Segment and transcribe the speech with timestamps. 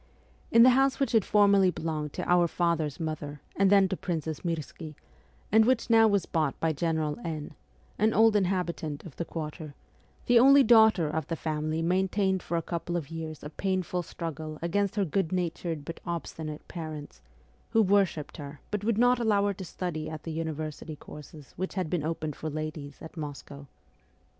[0.49, 0.53] ST.
[0.63, 3.87] PETERSBURG 49 In the house which had formerly belonged to our father's mother and then
[3.87, 4.95] to Princess Mirski,
[5.51, 7.53] and which now was bought by General N,
[7.99, 9.75] an old inhabitant of the Quarter,
[10.25, 14.01] the only daughter of the family main tained for a couple of years a painful
[14.01, 17.21] struggle against her good natured but obstinate parents,
[17.69, 21.75] who worshipped her but would not allow her to study at the university courses which
[21.75, 23.67] had been opened for ladies at Moscow.